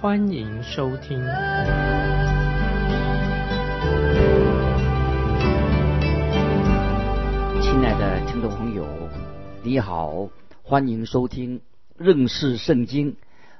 [0.00, 1.18] 欢迎收听。
[7.60, 8.86] 亲爱的听众朋友，
[9.62, 10.30] 你好，
[10.62, 11.60] 欢迎收听
[11.98, 13.16] 认识圣经。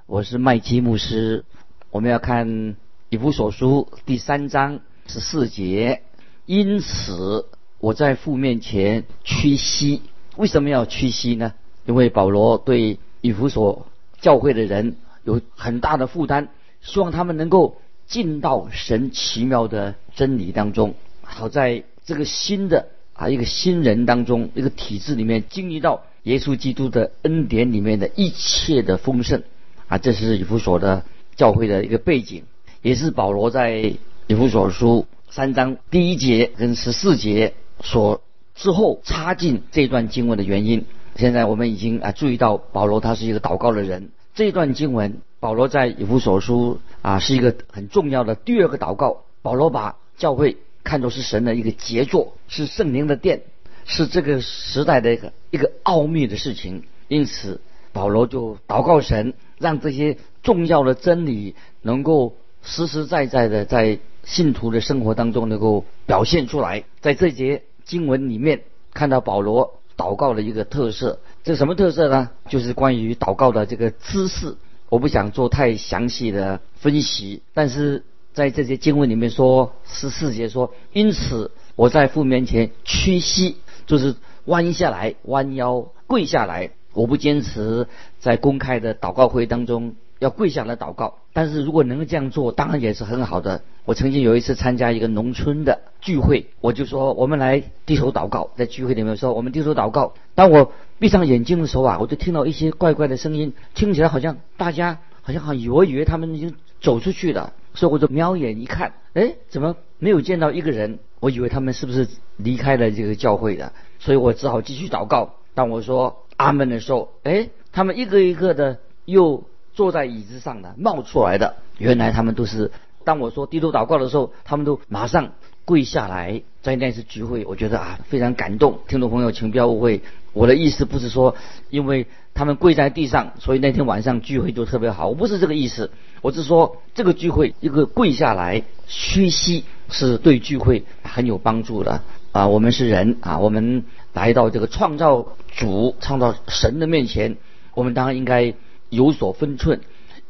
[0.07, 1.45] 我是麦基牧师。
[1.91, 2.75] 我们要看
[3.11, 6.01] 以弗所书第三章十四节。
[6.47, 7.51] 因此，
[7.81, 10.01] 我在父面前屈膝。
[10.39, 11.53] 为什么要屈膝呢？
[11.84, 13.87] 因为保罗对以弗所
[14.23, 16.49] 教会的人有很大的负担，
[16.81, 17.77] 希望他们能够
[18.07, 29.43] 进到神奇妙的真理当中，好在这个新的啊一个新人当中，一个体制里面经历到耶稣基督的恩典里面的一切的丰盛
[29.89, 31.05] 啊，这是以弗所的
[31.37, 32.45] 教会的一个背景，
[32.83, 33.95] 也是保罗在
[34.27, 38.23] 以弗所书三章第一节跟十四节所
[38.55, 40.85] 之后插进这段经文的原因。
[41.17, 49.23] 现在我们已经啊注意到保罗他是一个祷告的人，这段经文保罗在以弗所书啊是一个很重要的第二个祷告。
[49.42, 53.42] 保罗把教会看作是神的一个杰作，是圣灵的殿，
[53.86, 56.84] 是这个时代的一个一个奥秘的事情。
[57.08, 57.61] 因此，
[57.92, 66.84] 保罗就祷告神，让这些重要的真理能够实实在在的在信徒的生活当中能够表现出来。
[67.01, 69.80] 在这节经文里面，看到保罗。
[70.01, 72.31] 祷告的一个特色，这什么特色呢？
[72.48, 74.57] 就是关于祷告的这个姿势。
[74.89, 84.14] 我不想做太详细的分析，但是在这些经文里面说十四节说，因此我在父面前屈膝，就是
[84.47, 86.70] 弯下来、弯腰、跪下来。
[86.95, 87.86] 我不坚持
[88.20, 89.95] 在公开的祷告会当中。
[90.20, 93.63] 要跪下来祷告，但是如果能够这样做，当然也是很好的。
[93.86, 100.13] 我曾经有一次参加一个农村的聚会，我就说我们来低头祷告，在聚会里面说我们低头祷告。
[100.35, 110.98] 当我闭上眼睛的时候啊，我就听到一些怪怪的声音，听起来好像大家好像好以为以为他们已经走出去了，所以我就瞄眼一看，哎，怎么没有见到一个人？
[111.19, 113.73] 我以为他们是不是离开了这个教会的？
[113.98, 115.36] 所以我只好继续祷告。
[115.55, 118.77] 当我说阿门的时候，哎，他们一个一个的
[119.07, 119.45] 又。
[119.73, 122.70] 坐在椅子上的冒出来的，原来他们都是。
[123.03, 125.33] 当我说低头祷告的时候，他们都马上
[125.64, 126.42] 跪下来。
[126.61, 128.81] 在那次聚会，我觉得啊非常感动。
[128.87, 130.03] 听众朋友，请不要误会，
[130.35, 131.35] 我的意思不是说
[131.70, 135.09] 因为他们跪在地上，所以那天晚上聚会就特别好。
[135.09, 142.47] 我不是这个意思，我是说这个聚会一个跪下来屈膝是对聚会很有帮助的啊。
[142.47, 147.38] 我们是人啊，我们来到这个创造主、创造神的面前，
[147.73, 148.55] 我们当然应该。
[148.90, 149.81] 有所分寸，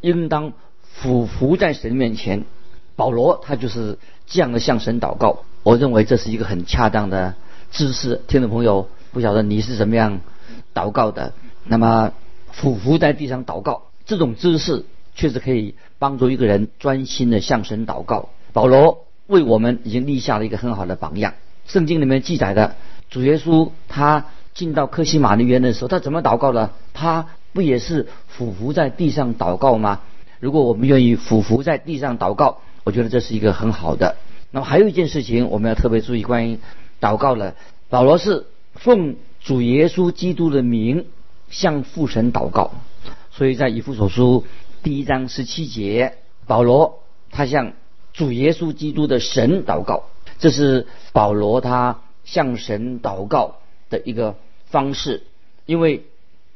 [0.00, 2.44] 应当俯伏在神面前。
[2.94, 5.40] 保罗他就是这样的向神祷告。
[5.62, 7.34] 我认为这是一个很恰当的
[7.70, 8.20] 姿势。
[8.28, 10.20] 听众朋友，不晓得你是怎么样
[10.74, 11.32] 祷告的？
[11.64, 12.12] 那么
[12.52, 14.84] 俯伏在地上祷告，这种姿势
[15.14, 18.28] 确实可以帮助一个人专心的向神祷告。
[18.52, 21.34] 保罗为我们已经立下了一个很好的榜样。
[21.66, 22.76] 圣经里面记载的
[23.10, 26.70] 主耶稣他进到克西马尼园的时候，他怎么祷告的？
[26.92, 30.00] 他不也是俯伏在地上祷告吗？
[30.38, 34.16] 如果我们愿意俯伏在地上祷告，我觉得这是一个很好的。
[34.50, 36.58] 那么还有一件事情，我们要特别注意关于
[37.00, 37.56] 祷告了。
[37.88, 41.06] 保罗是奉主耶稣基督的名
[41.50, 42.70] 向父神祷告，
[43.30, 44.44] 所以在以父所书
[44.82, 46.14] 第一章十七节，
[46.46, 47.00] 保罗
[47.30, 47.72] 他向
[48.12, 50.04] 主耶稣基督的神祷告，
[50.38, 53.56] 这是保罗他向神祷告
[53.90, 54.36] 的一个
[54.66, 55.24] 方式，
[55.66, 56.04] 因为。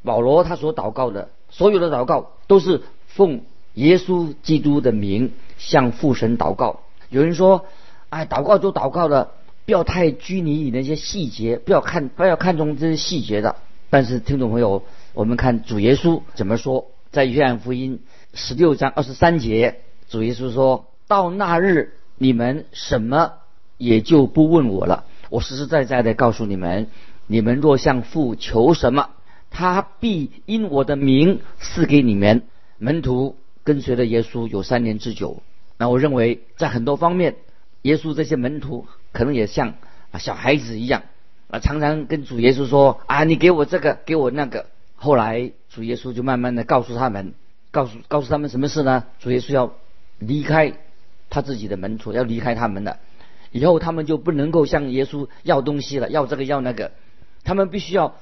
[0.05, 3.41] 保罗他所祷告的所有的祷告都是奉
[3.73, 6.81] 耶稣基督的名向父神祷告。
[7.09, 7.65] 有人说，
[8.11, 9.31] 哎，祷告就祷告的，
[9.65, 13.57] 不要太拘泥于那些细节，不要看不要看重这些细节的。
[13.89, 18.01] 但是听众朋友，我们看主耶稣怎么说，在约翰福音
[18.33, 23.33] 十六章二十三节，主耶稣说到那日，你们什么
[23.79, 25.05] 也就不问我了。
[25.31, 26.89] 我实实在在的告诉你们，
[27.27, 29.11] 你们若向父求什么。
[29.57, 32.43] 他必因我的名赐给你们
[32.79, 35.45] 门徒跟随了耶稣有三年之久。
[35.79, 37.37] 那我认为在很多方面，
[37.83, 39.75] 耶稣这些门徒可能也像
[40.11, 41.05] 啊小孩子一样
[41.49, 44.67] 啊，常常跟主耶稣说啊，你给我这个，给我那个。
[44.97, 47.35] 后来主耶稣就慢慢的告诉他们，
[47.71, 49.05] 告诉告诉他们什么事呢？
[49.21, 49.73] 主耶稣要
[50.19, 50.75] 离开
[51.31, 52.99] 他自己的门徒，要离开他们了。
[53.53, 56.91] 以后他们就不能够向耶稣要东西了，要这个要那个，
[57.45, 58.17] 他们必须要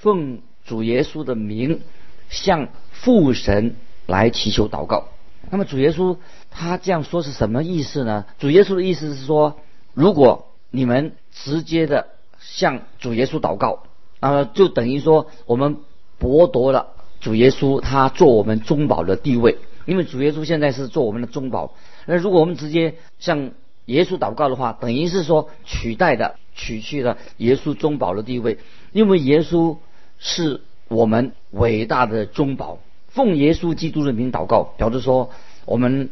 [0.00, 1.80] 奉主耶稣的名
[2.28, 3.74] 向父神
[4.06, 5.08] 来祈求祷告。
[5.50, 6.18] 那么主耶稣
[6.50, 8.26] 他这样说是什么意思呢？
[8.38, 9.56] 主耶稣的意思是说，
[9.94, 13.84] 如果你们直接的向主耶稣祷告，
[14.20, 15.78] 那么就等于说我们
[16.20, 16.88] 剥夺了
[17.20, 19.56] 主耶稣他做我们中保的地位，
[19.86, 21.72] 因为主耶稣现在是做我们的中保。
[22.04, 23.52] 那如果我们直接向
[23.86, 28.58] 耶稣祷告的话，等于是说取代的、取去了耶稣中保的地位，
[28.92, 29.78] 因为耶稣
[30.18, 32.78] 是我们伟大的中保。
[33.08, 35.30] 奉耶稣基督的名祷告，表示说
[35.64, 36.10] 我们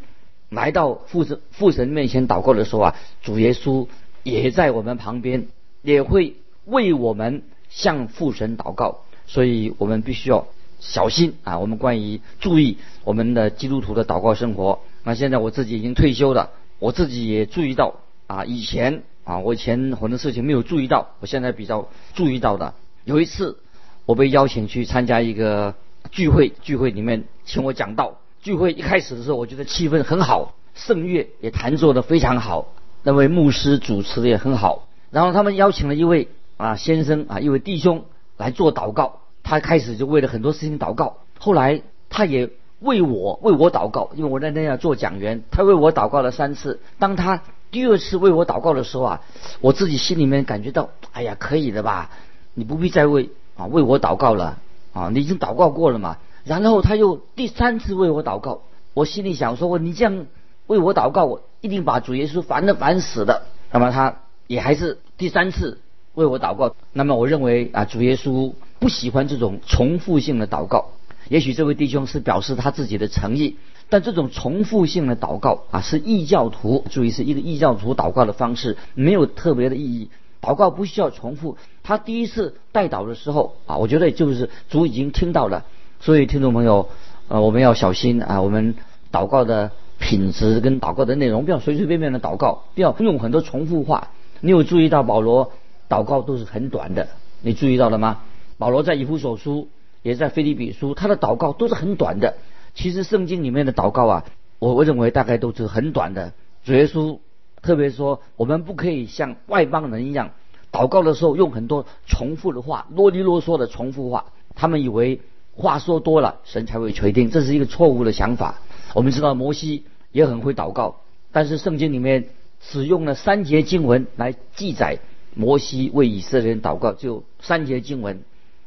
[0.49, 3.87] 来到父神父神面前祷告的时候啊，主耶稣
[4.23, 5.47] 也在我们旁边，
[5.81, 9.01] 也会为我们向父神祷告。
[9.29, 10.47] 所以我们必须要
[10.79, 11.59] 小心啊！
[11.59, 14.79] 我们关于注意我们的基督徒的祷告生活。
[15.03, 16.51] 那现在我自己已经退休了。
[16.79, 17.95] 我自己也注意到
[18.27, 22.73] 啊，以前啊，我以前很多事情没有注意到，我现在比较注意到的。
[23.03, 23.59] 有一次，
[24.07, 25.75] 我被邀请去参加一个
[26.11, 28.19] 聚会，聚会里面请我讲道。
[28.41, 32.69] 聚会一开始的时候，我觉得气氛很好，圣乐也弹奏的非常好，
[33.03, 34.87] 那位牧师主持的也很好。
[35.11, 38.05] 然后他们邀请了一位啊先生啊一位弟兄
[38.37, 42.49] 来做祷告，他开始就为了很多事情祷告，后来他也。
[42.79, 46.79] 为我为我祷告，因为我在那要做讲员，他为我祷告了三次。
[46.99, 49.21] 当他第二次为我祷告的时候啊，
[49.61, 52.11] 我自己心里面感觉到，哎呀，可以的吧？
[52.53, 54.59] 你不必再为啊为我祷告了
[54.93, 56.17] 啊，你已经祷告过了嘛。
[56.45, 58.61] 然后他又第三次为我祷告，
[58.93, 60.27] 我心里想说，你这样
[60.67, 63.43] 为我祷告，我一定把主耶稣烦的烦死的。
[63.71, 65.81] 那么他也还是第三次
[66.13, 66.73] 为我祷告。
[66.93, 70.85] 那么我认为啊，主耶稣不喜欢这种重复性的祷告。
[71.27, 73.57] 也许这位弟兄是表示他自己的诚意，
[73.89, 80.09] 但这种重复性的祷告啊，是异教徒，注意是一个异教徒祷告的方式，没有特别的意义。
[80.39, 81.57] 祷告不需要重复。
[81.87, 85.63] 他第一次带祷的时候啊，我觉得就是主已经听到了。
[86.01, 86.89] 所以听众朋友，
[87.29, 88.75] 呃，我们要小心啊，我们
[89.09, 94.09] 祷告的品质跟祷告的内容，不要随随便便的祷告，不要用很多重复话。
[94.41, 95.53] 你有注意到保罗
[95.87, 97.07] 祷告都是很短的？
[97.41, 98.19] 你注意到了吗？
[98.57, 99.69] 保罗在以弗所书。
[100.03, 102.35] 也在菲利比书，他的祷告都是很短的。
[102.73, 104.25] 其实圣经里面的祷告啊，
[104.57, 106.31] 我我认为大概都是很短的。
[106.63, 107.19] 主耶稣
[107.61, 110.31] 特别说，我们不可以像外邦人一样，
[110.77, 114.25] 祷告的时候用很多重复的话，啰里啰嗦的重复话。
[114.53, 115.21] 他们以为
[115.55, 118.59] 话说多了，神才会垂听，这是一个错误的想法。
[118.93, 120.97] 我们知道摩西也很会祷告，
[121.31, 122.29] 但是圣经里面
[122.61, 124.99] 只用了三节经文来记载
[125.33, 128.21] 摩西为以色列人祷告，就三节经文。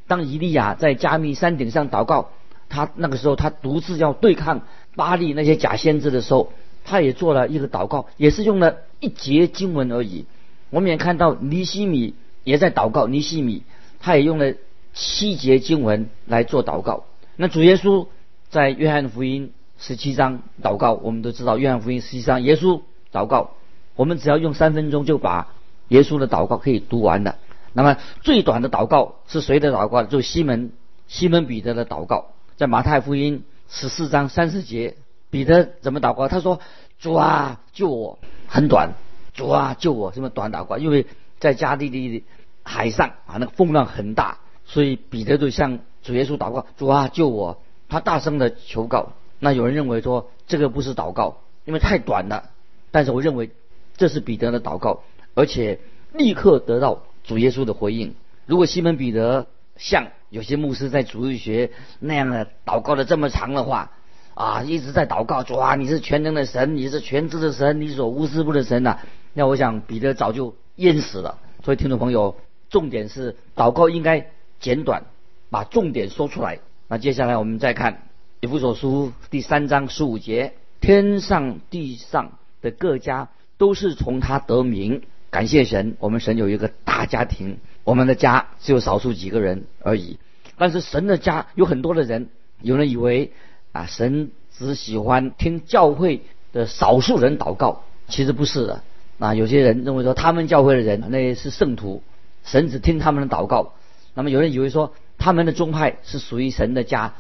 [0.08, 2.30] 当以利亚在加密山顶上祷告，
[2.68, 4.62] 他那个时候他独自要对抗
[4.96, 6.52] 巴利那些假先知的时候，
[6.84, 10.24] 他也做了一个祷告，也是用了一节经文而已。
[10.70, 12.14] 我们也看到尼西米
[12.44, 13.64] 也在祷告，尼西米
[14.00, 14.54] 他也用了
[14.94, 17.04] 七节经文来做祷告。
[17.36, 18.06] 那主耶稣
[18.48, 22.80] 在约翰福音十七章祷告，我们都知道约翰福音十七章耶稣
[23.12, 23.52] 祷告，
[23.96, 25.48] 我们只要用三分钟就把
[25.88, 27.36] 耶稣的祷告可以读完了。
[27.72, 30.02] 那么最短的祷告是谁的祷告？
[30.04, 30.72] 就是西门
[31.08, 34.96] 西门彼得的祷告，在马太福音十四章三十节，
[35.30, 36.28] 彼得怎么祷告？
[36.28, 36.60] 他说
[36.98, 38.94] ：“主啊，救我！”很短
[39.40, 41.06] ，“主啊，救我！”这么短祷告，因为
[41.38, 42.24] 在加利利
[42.62, 49.12] 海上啊，那个风浪很大，所以彼得就向主耶稣祷告：“主啊，救我！”他大声的求告。
[49.38, 52.50] 那有人认为说这个不是祷告，因为太短了。
[52.90, 53.50] 但是我认为
[53.96, 55.02] 这是彼得的祷告，
[55.34, 55.80] 而且
[56.12, 57.02] 立刻得到。
[57.22, 58.14] 主耶稣的回应，
[58.46, 61.70] 如果西门彼得像有些牧师在主日学
[62.00, 63.92] 那样的祷告的这么长的话，
[64.40, 68.96] 啊，一直在祷告，主啊，你是全能的神，你是全知的神，你所无私不的神呐，
[69.34, 71.36] 那我想彼得早就淹死了。
[71.62, 72.36] 所以听众朋友，
[72.70, 75.02] 重点是祷告应该简短，
[75.50, 76.60] 把重点说出来。
[76.88, 78.04] 那接下来我们再看
[78.40, 83.28] 以弗所书第三章十五节，天上地上的各家
[83.58, 85.02] 都是从他得名。
[85.28, 90.18] 感谢神，我们神有一个大家庭，我们的家只有少数几个人而已。
[90.56, 92.30] 但是神的家有很多的人，
[92.62, 93.32] 有人以为
[93.72, 96.22] 啊，神只喜欢听教会
[96.52, 98.82] 的少数人祷告，其实不是的。
[99.18, 102.02] 啊，有些人认为说他们教会的人那是圣徒，
[102.42, 103.74] 神只听他们的祷告。
[104.14, 107.14] 那么有人以为说他们的宗派是属于神的家。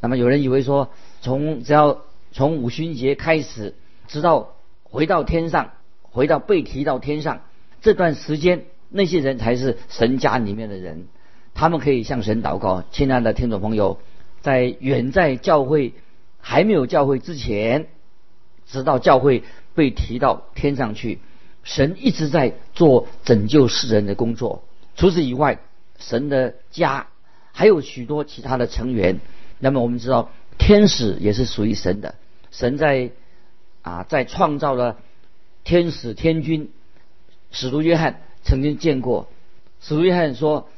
[0.00, 0.90] 那么有人以为说
[1.20, 1.98] 从只要
[2.32, 3.74] 从五旬节开始，
[4.08, 7.42] 直到回到天上，回到被提到天上。
[7.82, 11.06] 这段时间，那些人才是神家里面的人，
[11.52, 12.82] 他们可以向神祷告。
[12.90, 13.98] 亲爱的听众朋友，
[14.42, 15.94] 在远在教会
[16.38, 17.86] 还没有教会之前，
[18.66, 19.44] 直到教会
[19.74, 21.20] 被提到天上去。
[21.62, 24.64] 神一直在做拯救世人的工作。
[24.96, 25.60] 除此以外，
[25.98, 27.06] 神的家
[27.52, 29.20] 还有许多其他的成员。
[29.60, 32.16] 那么我们知道，天使也是属于神的。
[32.50, 33.12] 神在
[33.82, 34.98] 啊，在创造了
[35.62, 36.70] 天使天君。
[37.52, 39.28] 使徒约翰曾经见过。
[39.80, 40.68] 使徒约翰说，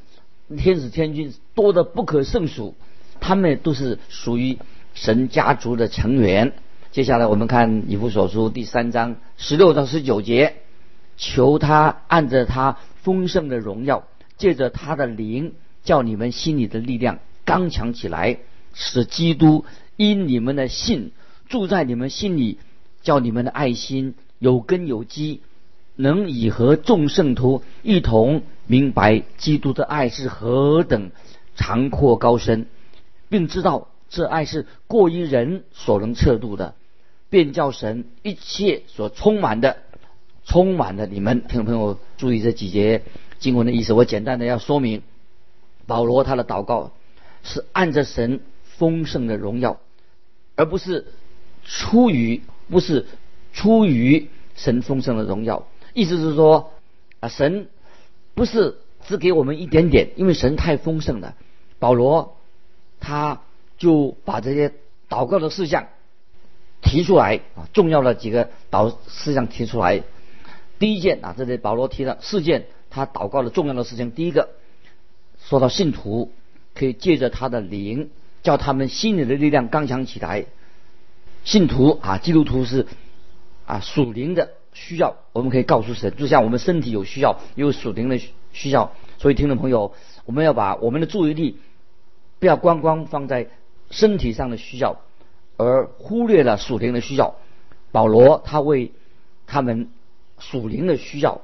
[0.59, 2.75] 天使天君多得不可胜数，
[3.26, 4.59] 他们都是属于
[4.93, 6.52] 神家族的成员。
[6.93, 10.57] 接下来我们看以弗所书第三章十六到十九节。
[11.16, 14.04] 求他按着他丰盛的荣耀，
[14.37, 15.54] 借着他的灵，
[15.85, 18.40] 叫你们心里的力量刚强起来，
[18.75, 19.64] 使基督
[19.97, 21.12] 因你们的信
[21.49, 22.59] 住在你们心里，
[23.02, 25.40] 叫你们的爱心有根有基，
[25.97, 31.11] 能以和众圣徒一同明白基督的爱是何等
[31.54, 32.66] 长阔高深，
[33.34, 36.76] 并知道这爱是过于人所能测度的，
[37.30, 39.78] 便叫神一切所充满的。
[40.44, 43.02] 充满了你们，听众朋友注意这几节
[43.40, 43.92] 经文的意思。
[43.92, 45.02] 我简单的要说明，
[45.84, 46.92] 保罗他的祷告
[47.42, 49.80] 是按着神丰盛的荣耀，
[50.54, 51.06] 而不是
[51.64, 53.04] 出于不是
[53.52, 55.66] 出于神丰盛的荣耀。
[55.92, 56.70] 意思是说
[57.18, 57.66] 啊，神
[58.34, 58.76] 不是
[59.08, 61.34] 只给我们一点点，因为神太丰盛了。
[61.80, 62.33] 保罗
[63.06, 63.42] 他
[63.76, 64.73] 就把这些
[65.11, 65.88] 祷告的事项
[66.80, 70.02] 提出来啊，重要的几个祷事项提出来。
[70.78, 74.11] 第一件啊，这里保罗提了四件他祷告的重要的事情。
[74.11, 74.49] 第一个
[75.38, 76.32] 说到信徒
[76.75, 78.08] 可以借着他的灵，
[78.42, 80.46] 叫他们心里的力量刚强起来。
[81.44, 82.87] 信徒啊，基督徒是
[83.66, 88.18] 啊属灵的需要，我们可以告诉神，就像我们身体有需要，有属灵的
[88.52, 88.92] 需要。
[89.18, 89.92] 所以听众朋友，
[90.25, 91.58] 我们要把我们的注意力
[92.44, 93.48] 不要光光放在
[93.88, 95.00] 身体上的需要，
[95.56, 97.36] 而忽略了属灵的需要。
[97.90, 98.92] 保罗他为
[99.46, 99.88] 他们。
[100.40, 101.42] 属灵的需要，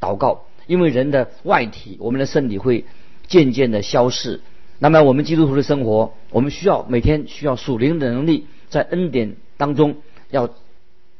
[0.00, 2.84] 祷告，因为人的外体，我们的身体会
[3.28, 4.40] 渐渐的消逝。
[4.80, 10.50] 那么我们基督徒的生活，我们需要每天需要属灵的能力，在恩典当中要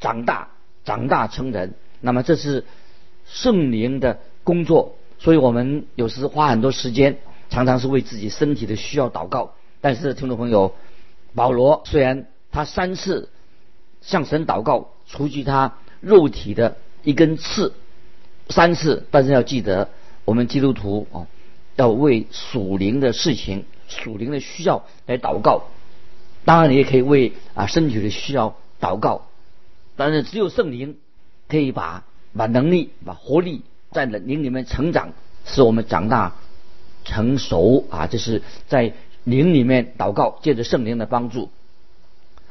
[0.00, 0.48] 长大，
[0.84, 1.74] 长大成人。
[2.00, 2.64] 那么这是
[3.24, 7.18] 圣灵的工作，所以我们有时花很多时间，
[7.50, 9.54] 常常是为自己身体的需要祷告。
[9.80, 10.74] 但是听众朋友，
[11.34, 13.28] 保罗虽然他三次
[14.00, 16.76] 向神祷告，除去他肉体的。
[17.02, 17.72] 一根刺，
[18.48, 19.90] 三次，但是要记得，
[20.24, 21.28] 我们基督徒啊，
[21.76, 25.66] 要为属灵的事情、属灵的需要来祷告。
[26.44, 29.28] 当然，你也可以为啊身体的需要祷告。
[29.94, 30.98] 但是，只有圣灵
[31.46, 32.02] 可以把
[32.36, 33.62] 把能力、把活力
[33.92, 35.12] 在灵里面成长，
[35.44, 36.34] 使我们长大
[37.06, 38.06] 成熟啊。
[38.06, 38.92] 这是在
[39.24, 41.48] 灵里面祷告，借着圣灵的帮助。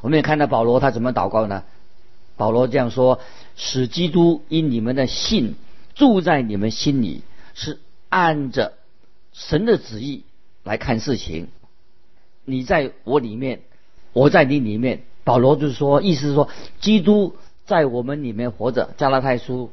[0.02, 1.64] 我们也看到保罗他怎么祷告呢？
[2.38, 3.20] 保罗这样说
[3.56, 5.54] ：“使基督因你们的信
[5.94, 7.22] 住在你们心里，
[7.54, 8.74] 是按着
[9.32, 10.24] 神的旨意
[10.64, 11.50] 来看事情。
[12.44, 13.62] 你在我里面，
[14.14, 17.36] 我在你里面。”保罗就是说，意思是说，基督
[17.66, 18.92] 在我们里面活着。
[18.96, 19.72] 加拉太书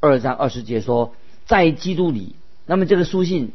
[0.00, 2.34] 二章二十节说，在基督里。
[2.64, 3.52] 那么这个书信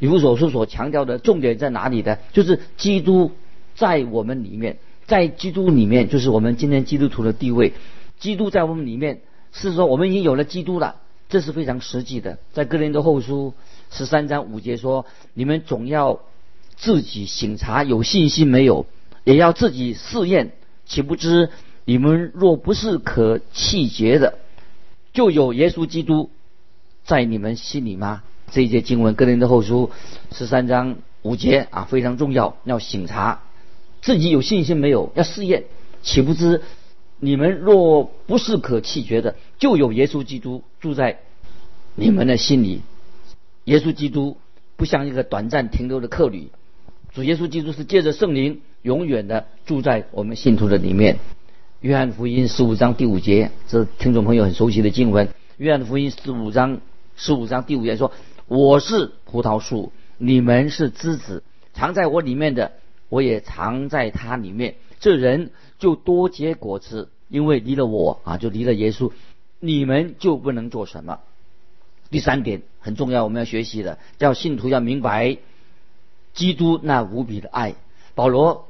[0.00, 2.18] 以弗所书所强调的重点在哪里呢？
[2.32, 3.30] 就是基督
[3.76, 4.78] 在我们里面。
[5.06, 7.72] 在基督里面，就是我们今天基督徒的地位。
[8.20, 12.38] 基督在我们里面，是说我们已经有了基督了，这是非常实际的。
[12.52, 13.52] 在哥林多后书
[13.90, 16.20] 十三章五节说：“你们总要
[16.76, 18.86] 自己省察，有信心没有，
[19.24, 20.52] 也要自己试验，
[20.86, 21.50] 岂不知
[21.84, 24.38] 你们若不是可弃绝的，
[25.12, 26.30] 就有耶稣基督
[27.02, 29.90] 在你们心里吗？”这一节经文，哥林多后书
[30.32, 33.42] 十三章五节啊，非常重要，要省察。
[34.02, 35.12] 自己有信心没有？
[35.14, 35.64] 要试验，
[36.02, 36.62] 岂不知
[37.18, 41.20] 你们若不是可弃绝的，就有耶稣基督住在
[41.94, 42.82] 你们的心里。
[43.64, 44.38] 耶稣基督
[44.76, 46.48] 不像一个短暂停留的客旅，
[47.12, 51.18] 主耶稣基督是借着圣灵永远的住在我们信徒的里面。
[51.80, 55.28] 约翰福音十五章第五节，这听众朋友很熟悉的经文。
[55.58, 56.80] 约翰福音十五章
[57.16, 58.12] 十五章第五节说
[58.50, 62.72] ：“我是葡萄树，你们是枝子，藏在我里面的。”
[63.08, 69.12] 我也藏在他里面，这人就多结果子，因为离了我啊，就离了耶稣，
[69.60, 71.20] 你们就不能做什么。
[72.10, 75.38] 第三点很重要，我们要学习的，叫信徒要明白
[76.34, 77.76] 基督那无比的爱。
[78.16, 78.66] 保罗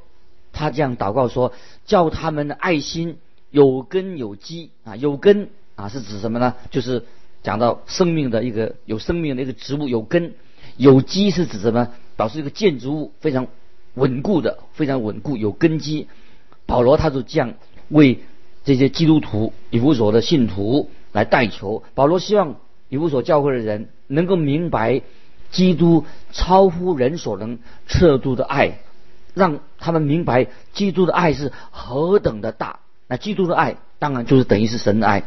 [0.52, 1.54] 他这样祷告说，
[1.86, 3.18] 叫他们的爱心
[3.50, 6.54] 有根有基啊，有根啊是指什么呢？
[6.70, 7.04] 就是
[7.42, 10.34] 讲到生命的一个有生命的一个植物有根，
[10.76, 11.88] 有基是指什么？
[12.16, 13.46] 表示一个建筑物非常。
[13.94, 16.06] 稳固的，非常稳固，有根基。
[16.64, 17.54] 保罗他就这样
[17.88, 18.20] 为
[18.64, 21.82] 这些基督徒以弗所的信徒来代求。
[21.96, 22.54] 保罗希望
[22.88, 25.02] 以弗所教会的人能够明白
[25.50, 28.78] 基督超乎人所能测度的爱，
[29.34, 32.78] 让他们明白基督的爱是何等的大。
[33.08, 35.24] 那基督的爱当然就是等于是神的爱。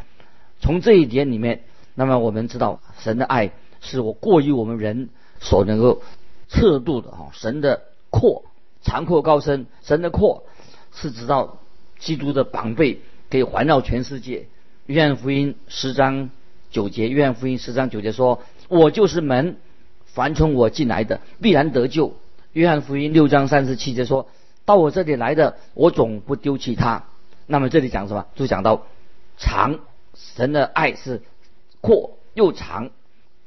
[0.61, 1.63] 从这一点里面，
[1.95, 5.09] 那么我们知道神的爱是我过于我们人
[5.39, 6.01] 所能够
[6.47, 7.29] 测度的哈。
[7.33, 8.45] 神的阔
[8.81, 10.43] 长阔高深，神的阔
[10.93, 11.57] 是直到
[11.99, 13.01] 基督的膀臂。
[13.31, 14.45] 可以环绕全世界。
[14.85, 16.29] 约翰福音十章
[16.69, 19.57] 九节，约翰福音十章九节说：“我就是门，
[20.05, 22.13] 凡从我进来的，必然得救。”
[22.53, 24.27] 约翰福音六章三十七节说
[24.65, 27.05] ：“到我这里来的，我总不丢弃他。”
[27.47, 28.27] 那么这里讲什么？
[28.35, 28.85] 就讲到
[29.39, 29.79] 长，
[30.13, 31.23] 神的爱是
[31.83, 32.91] 阔又长。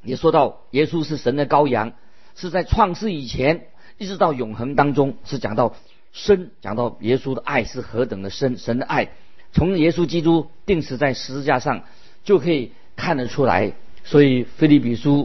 [0.02, 1.94] 也说到耶稣是神的羔羊，
[2.36, 3.66] 是在创世以前
[3.98, 5.74] 一直到永恒当中，是讲到
[6.12, 9.08] 深，讲到耶稣的爱是何等的深，神的爱。
[9.52, 11.82] 从耶稣基督钉死在十字架上，
[12.24, 13.72] 就可以看得出来。
[14.04, 15.24] 所以《菲利比书》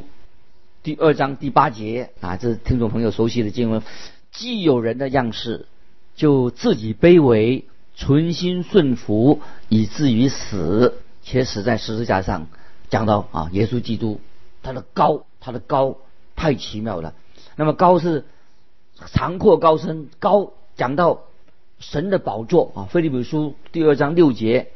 [0.81, 3.83] 第二章第八节啊，这是听众朋友熟悉的经文。
[4.31, 5.67] 既有人的样式，
[6.15, 12.47] 就自己卑微，存心顺服，以至于死，且死在十字架上。
[12.91, 14.21] 讲到啊，耶稣基督
[14.61, 15.97] 他的高，他的高
[16.35, 17.15] 太奇妙了。
[17.55, 18.25] 那么高是
[19.07, 21.23] 长阔高深，高讲到。
[21.83, 24.69] 神的宝座啊，《菲利比书》第二章六节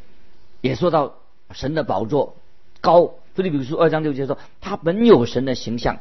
[0.62, 1.17] 也说到
[1.51, 2.36] 神的宝座
[2.81, 3.01] 高，
[3.36, 6.00] 《菲利比书》二章六节说他本有神的形象，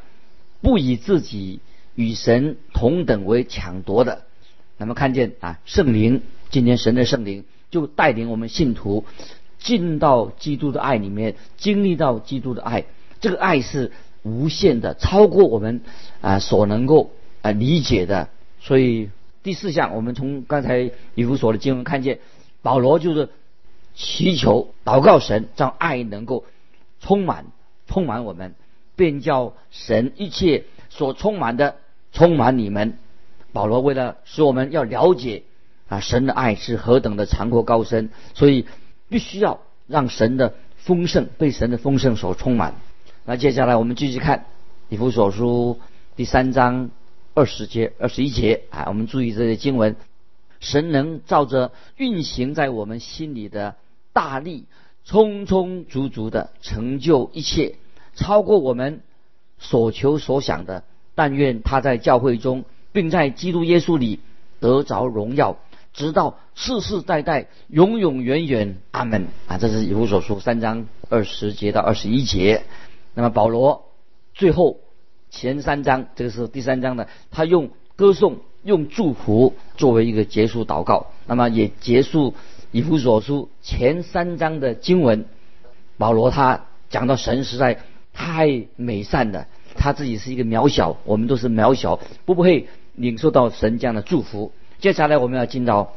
[0.62, 1.60] 不以自己
[1.94, 4.22] 与神同等为抢夺的。
[4.78, 9.04] 那么看见啊，圣灵今天神的圣灵就带领我们信徒
[9.64, 12.84] 进到基督的爱里面，经历到基督的爱，
[13.20, 13.90] 这个爱是
[14.22, 15.80] 无限的，超过我们
[16.20, 17.10] 啊所能够
[17.42, 18.28] 啊理解的，
[18.60, 19.10] 所以。
[19.44, 22.18] 第四项，我们从刚才以弗所的经文看见，
[22.62, 23.28] 保罗就是
[23.94, 26.46] 祈求、祷告神，让爱能够
[26.98, 27.44] 充满、
[27.86, 28.54] 充满我们，
[28.96, 31.76] 便叫神一切所充满的
[32.10, 32.96] 充满你们。
[33.52, 35.42] 保罗为了使我们要了解
[35.88, 38.64] 啊，神的爱是何等的长阔高深，所以
[39.08, 42.74] 必须要让神的丰盛被神的丰盛所充满。
[43.24, 44.46] 那接下来我们继续看
[44.88, 45.80] 以弗所书
[46.16, 46.90] 第三章。
[47.36, 49.96] 二十节、二十一节啊，我们注意这些经文，
[50.60, 53.74] 神能照着运行在我们心里的
[54.12, 54.66] 大力，
[55.04, 57.74] 充充足足的成就一切，
[58.14, 59.00] 超过我们
[59.58, 60.84] 所求所想的。
[61.16, 64.20] 但愿他在教会中，并在基督耶稣里
[64.60, 65.58] 得着荣耀，
[65.94, 68.76] 直到世世代代、永永远远。
[68.90, 69.56] 阿门啊！
[69.56, 72.64] 这是以弗所书三章二十节到二十一节。
[73.14, 73.86] 那么保罗
[74.34, 74.80] 最后。
[75.30, 82.34] 前三章，这个是第三章的，他用歌颂、用祝福作为一个结束祷告，那么也结束
[82.70, 85.26] 以弗所书前三章的经文。
[85.98, 87.80] 保罗他讲到神实在
[88.12, 94.52] 太美善了，他自己是一个渺小，我们都是渺小，不会领受到神这样的祝福。
[94.84, 95.94] 接下来我们要进到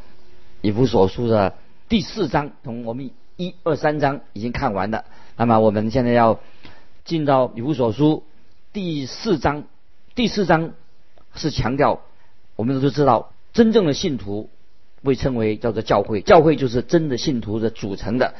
[0.61, 1.55] 以弗所书的
[1.89, 5.03] 第四章，从我们一二三章已经看完了，
[5.35, 6.39] 那么我们现在要
[7.03, 8.23] 进到以弗所书。
[8.71, 9.65] 第四章，
[10.15, 10.71] 第四章
[11.35, 11.99] 是强调，
[12.55, 14.49] 我们都知道，真正的信徒
[15.03, 18.35] 被称为叫做教会，教会就是真的信徒的组成的。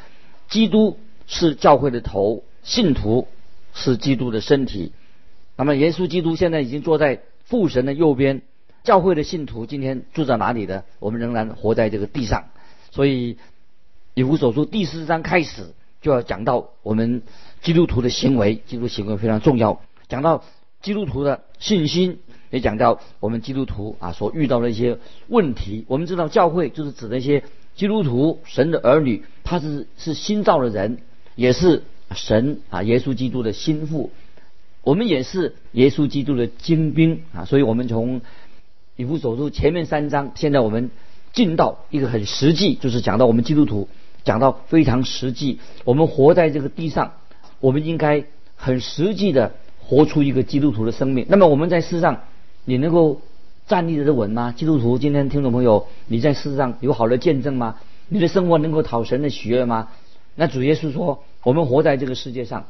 [0.47, 3.27] 基督是教会的头，信徒
[3.73, 4.93] 是基督的身体。
[5.57, 8.43] 那么，耶稣基督现在已经坐在父神的右边，
[8.87, 10.85] 教会的信徒今天住在哪里呢？
[10.99, 12.45] 我们仍然活在这个地上。
[12.89, 13.37] 所以，
[14.13, 17.21] 以弗所书第四章开始就要讲到我们
[17.61, 19.81] 基督徒的行为，基督行为非常重要。
[20.07, 20.45] 讲到
[20.81, 22.19] 基督徒的信心，
[22.49, 25.83] 也讲到我们基督徒啊所遇到的一些问题。
[25.89, 27.43] 我们知道教会就是指那些
[27.75, 30.99] 基督徒、神的儿女，他是是新造的人，
[31.35, 31.83] 也是
[32.15, 34.11] 神啊耶稣基督的心腹。
[34.81, 37.43] 我们也是耶稣基督的精兵啊。
[37.43, 38.21] 所以我们从
[38.97, 40.91] 以弗所书前面三章，现在我们
[41.31, 43.87] 进到一个很实际，就是讲到我们基督徒，
[44.23, 45.59] 讲到非常实际。
[45.85, 47.13] 我们活在这个地上，
[47.59, 49.53] 我们应该很实际的。
[49.89, 51.25] 活出一个基督徒的生命。
[51.29, 52.23] 那么我们在世上，
[52.65, 53.21] 你能够
[53.67, 54.51] 站立得稳吗？
[54.51, 57.77] 基督徒，今天听众朋友，你在世上有好的见证吗？
[58.09, 59.87] 你的生活能够讨神的喜悦吗？
[60.35, 62.65] 那主耶稣说，我们活在这个世界上，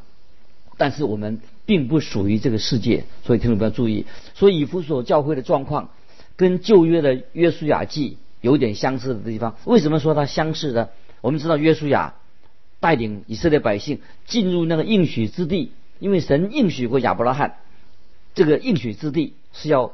[0.77, 3.05] 但是我们并不属于这个世界。
[3.25, 5.89] 所以听众朋友注意，所以以弗所教会的状况
[6.37, 9.57] 跟旧约的约书亚记有点相似的地方。
[9.65, 10.87] 为什么说它相似呢？
[11.19, 12.13] 我们知道约书亚
[12.79, 15.71] 带领以色列百姓进入那个应许之地。
[15.99, 17.55] 因为神应许过亚伯拉罕，
[18.35, 19.93] 这个应许之地是要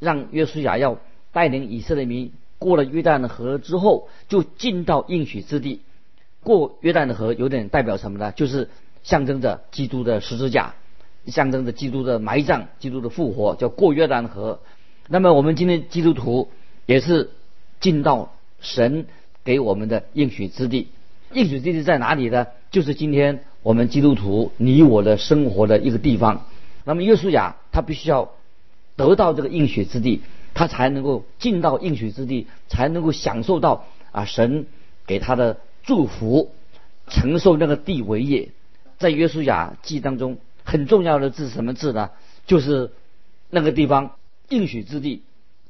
[0.00, 0.98] 让约书亚要
[1.30, 5.82] 带领以色列民过了约旦的河之后，就进到应许之地。
[6.42, 8.32] 过约旦的河有点代表什么呢？
[8.32, 8.68] 就是
[9.04, 10.74] 象征着基督的十字架，
[11.26, 14.58] 象征着基督的埋葬、基督的复活，叫过约旦河。
[15.08, 16.50] 那么我们今天基督徒
[16.86, 17.30] 也是
[17.80, 19.06] 进到神
[19.44, 20.88] 给我们的应许之地。
[21.32, 22.46] 应许之地在哪里呢？
[22.70, 26.46] 就是今天我们基督徒你我的生活的一个地方。
[26.84, 28.30] 那么约书亚他必须要
[28.96, 30.22] 得到这个应许之地，
[30.54, 34.66] 他才能够进到应许之地，才能够享受到啊神
[35.06, 36.50] 给他的祝福，
[37.08, 38.50] 承受那个地为业。
[38.98, 42.10] 在约书亚记当中，很重要的字什么字呢？
[42.46, 42.92] 就是
[43.50, 44.12] 那个地方
[44.54, 45.22] 应许之地，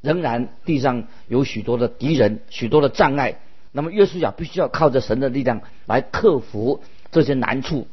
[0.03, 3.41] 仍然地上有许多的敌人，许多的障碍。
[3.73, 7.89] 那么约书亚必须要靠着神的力量来克服这些难处，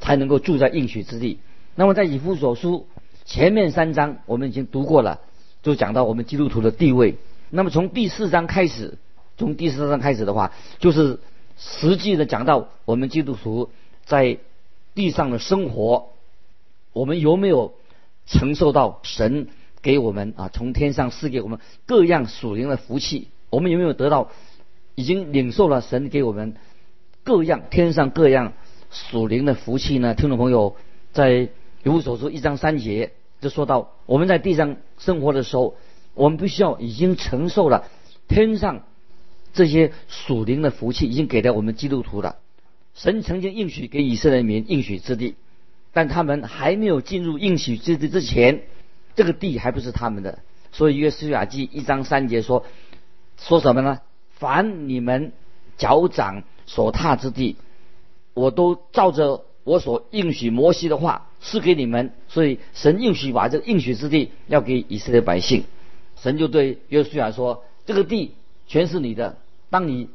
[0.00, 1.38] 才能够住在应许之地。
[1.74, 2.86] 那么在以弗所书
[3.26, 5.20] 前面三章我们已经读过了，
[5.62, 7.16] 就讲到我们基督徒的地位。
[7.50, 8.98] 那么从第四章开始，
[9.36, 11.20] 从第四章开始的话，就是
[11.58, 13.70] 实际的讲到我们基督徒
[14.04, 14.38] 在
[14.94, 16.08] 地上的生活，
[16.92, 17.74] 我们有没有
[18.26, 19.48] 承受到神
[19.82, 23.28] 给我们啊从天上赐给我们各样属灵的福气？
[23.50, 24.30] 我们有没有得到？
[24.94, 26.54] 已经领受了神给我们
[27.22, 28.54] 各样天上各样
[28.90, 30.14] 属灵的福气呢？
[30.14, 30.76] 听众朋友，
[31.12, 31.30] 在
[31.84, 33.12] 《以弗所书》一章三节
[33.42, 35.76] 就说到，我们在地上生活的时候，
[36.14, 37.88] 我们必须要已经承受了
[38.26, 38.84] 天上
[39.52, 42.36] 这些属灵的福气，已经给了我们基督徒了。
[42.94, 45.34] 神曾经应许给以色列民应许之地，
[45.92, 48.62] 但他们还没有进入应许之地之前，
[49.16, 50.38] 这个地还不是他们的。
[50.70, 52.64] 所以《约书亚记》一章三节说
[53.38, 53.98] 说什么呢？
[54.38, 55.32] 凡你们
[55.78, 57.56] 脚掌所踏之地，
[58.34, 62.12] 我都照着我所应许摩西的话赐给你们。
[62.28, 65.64] 所以神应许把这个应许之地要给以色列百姓。
[66.20, 68.34] 神就对约书亚说：“这个地
[68.66, 69.38] 全是你的。
[69.70, 70.08] 当你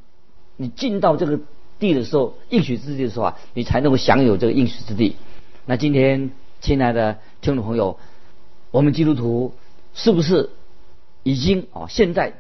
[0.57, 1.39] 你进到这个
[1.79, 5.15] 地的时候，应许之地的时候啊，你才能够享有这个应许之地。”
[5.65, 7.97] 那今天，亲爱的听众朋友，
[8.71, 9.53] 我们基督徒
[9.93, 10.49] 是不是
[11.23, 11.85] 已经啊？
[11.89, 12.33] 现在？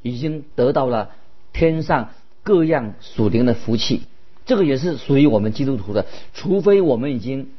[0.00, 1.10] 已经得到了
[1.52, 2.10] 天上
[2.44, 4.02] 各样属灵的福气，
[4.46, 6.06] 这个也是属于我们基督徒的。
[6.34, 7.50] 除非我们已经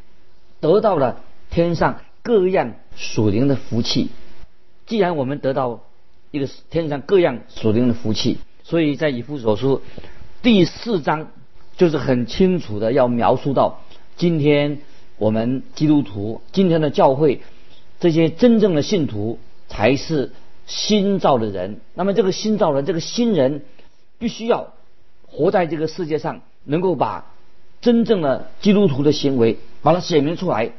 [0.62, 4.10] 得到了天上各样属灵的福气，
[4.88, 5.82] 既然我们得到
[6.32, 9.82] 一个天上各样属灵的福气，所以在以弗所书
[10.42, 11.28] 第四章
[11.76, 13.82] 就是很清楚的要描述到，
[14.16, 14.80] 今天
[15.18, 17.42] 我们基督徒今天的教会
[18.00, 20.32] 这些真正的信徒才是。
[20.72, 23.64] 新造的人，那么这个新造人，这个新人，
[24.20, 24.74] 必须要
[25.26, 27.26] 活在这个世界上，能够把
[27.82, 30.74] 真正的基督徒的行为把它显明出来。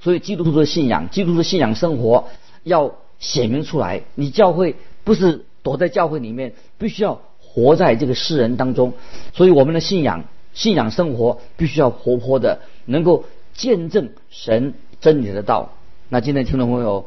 [0.00, 2.28] 所以基督徒的信仰，基督徒的信仰生活
[2.62, 4.02] 要显明出来。
[4.14, 8.92] 你教会不是躲在教会里面，必须要活在这个世人当中。
[9.34, 10.22] 所以我们的信仰、
[10.54, 13.24] 信仰生活必须要活泼的，能够
[13.54, 15.72] 见证神真理的道。
[16.12, 17.06] 那今天听众朋友。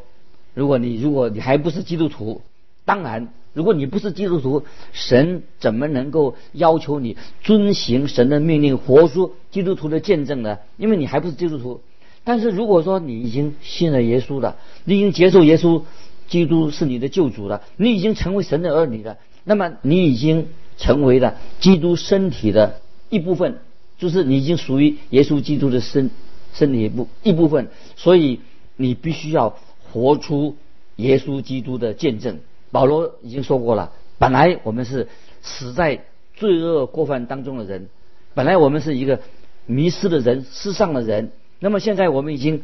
[0.53, 2.41] 如果你如果你还不是基督徒，
[2.85, 4.63] 当然，如果你不是基督徒，
[4.93, 10.59] 神怎么能够要求你遵行神的命令，活出基督徒的见证呢？
[10.77, 11.81] 因为你还不是基督徒。
[12.23, 15.81] 但是如果说你已经信了耶稣了，你已经接受耶稣
[16.29, 23.59] 基督是你的救主了，你已经成为神的儿女了，那么你已经成为了基督身体的一部分，
[23.97, 26.09] 就是你已经属于耶稣基督的身
[26.53, 28.39] 身体一部一部分，所以
[28.75, 29.57] 你必须要。
[29.91, 30.55] 活出
[30.95, 32.39] 耶稣基督的见证。
[32.71, 35.07] 保罗已经说过了，本来我们是
[35.43, 37.89] 死在罪恶过犯当中的人，
[38.33, 39.19] 本来我们是一个
[39.67, 41.31] 迷失的人、世上的人。
[41.59, 42.63] 那么现在我们已经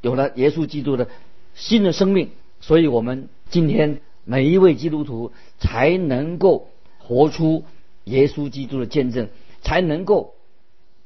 [0.00, 1.08] 有了耶稣基督的
[1.54, 7.64] 新的生命，所以我们今天每一位基督徒才能够活出
[8.04, 9.28] 耶稣基督的见证，
[9.60, 10.32] 才能够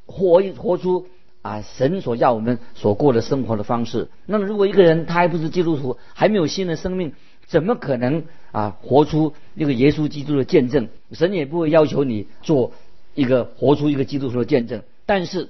[0.06, 1.08] 活一活出。
[1.42, 4.08] 啊，神所要我们所过的生活的方式。
[4.26, 7.12] 那么，如果一个人他还不是基督徒，还没有新的生命，
[7.46, 10.88] 怎么可能啊活出一个耶稣基督的见证？
[11.10, 12.72] 神也不会要求你做
[13.14, 14.82] 一个活出一个基督徒的见证。
[15.04, 15.48] 但是，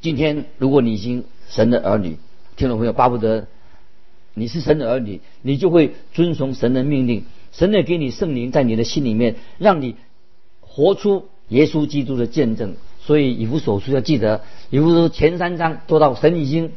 [0.00, 2.18] 今天如果你已经神的儿女，
[2.56, 3.46] 听众朋友巴不得
[4.34, 7.24] 你是神的儿女，你就会遵从神的命令。
[7.50, 9.96] 神也给你圣灵在你的心里面，让你
[10.60, 12.76] 活出耶稣基督的见证。
[13.08, 16.72] 所以以弗所书要记得，以弗所前三章做到神已经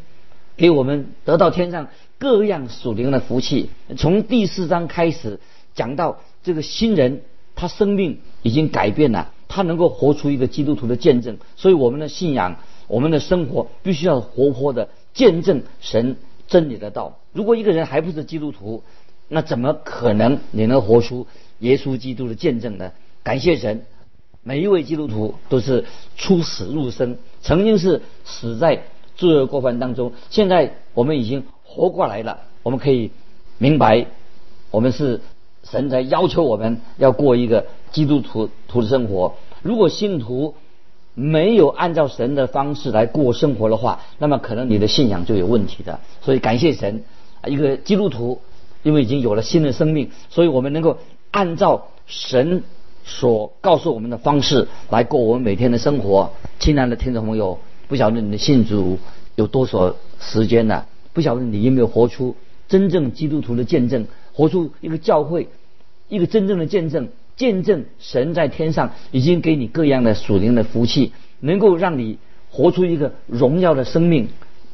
[0.56, 3.70] 给我们得到天上各样属灵的福气。
[3.98, 5.42] 从第四章开始
[5.76, 11.38] 讲到这个新人，他生命已经改变了，他能够活出一个基督徒的见证。
[11.58, 16.16] 所以我们的信仰，我们的生活必须要活泼的见证神
[16.48, 17.20] 真理的道。
[17.34, 18.84] 如果一个人还不是基督徒，
[19.28, 21.28] 那怎么可能你能活出
[21.60, 22.94] 耶稣基督的见证呢？
[23.22, 23.84] 感谢神。
[24.44, 25.86] 每一位基督徒都是
[26.18, 28.84] 出死入生，曾经是死在
[29.16, 32.40] 罪恶过犯当中，现在我们已经活过来了。
[32.64, 33.12] 我们可以
[33.60, 34.08] 明白，
[34.72, 35.22] 我们是
[35.64, 39.36] 神在要求我们要过一个基督徒徒的生活。
[39.62, 40.56] 如果信徒
[41.14, 46.00] 没有按照神的方式来过生活的话，那么可能你的信仰就有问题的。
[46.22, 47.04] 所以感谢神，
[47.46, 48.42] 一个基督徒
[48.82, 50.98] 因为已经有了新的生命，所以我们能够
[51.30, 52.64] 按照神
[53.12, 56.32] 所告诉我们的方式来过我们每天的生活。
[56.60, 58.98] 亲爱的听众朋友，不晓得你的信主
[59.36, 60.88] 有多少时间了？
[61.12, 62.36] 不晓得你有没有活出
[62.70, 65.50] 真正基督徒的见证，活出一个教会，
[66.08, 67.10] 一个真正的见证。
[67.36, 72.18] 见证神在天上已经给你各样的属灵的福气，能够让你
[72.52, 74.28] 活出一个荣耀的生命，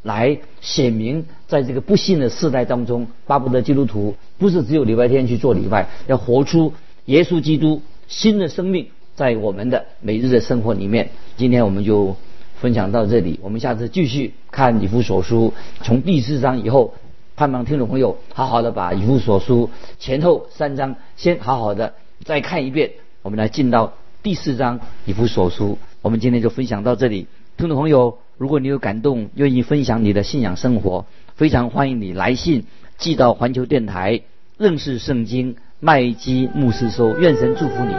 [0.04, 6.74] 来显明在这个不幸的世代当中，巴不得基督徒不是只有礼拜天去做礼拜，要活出
[7.06, 11.10] 耶稣基督新的生命在我们的每日的生活里面。
[11.36, 12.16] 今天我们就
[12.60, 16.94] 分享到这里，我们下次继续看以弗所书，从第四章以后，
[17.36, 21.94] 盼望听众朋友好好的把以弗所书前后三章先好好的。
[22.24, 22.92] 再看一遍，
[23.22, 23.94] 我们来进到
[24.24, 25.78] 第四章以弗所书。
[26.02, 27.28] 我们今天就分享到这里。
[27.58, 32.66] 听众朋友，如果你有感动，愿意分享你的信仰生活，非常欢迎你来信
[32.98, 34.22] 寄到环球电台
[34.58, 37.16] 认识圣经麦基牧师说。
[37.20, 37.94] 愿神祝福你，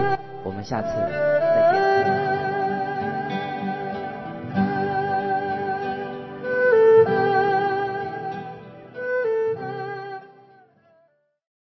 [0.45, 1.48] 我们下次。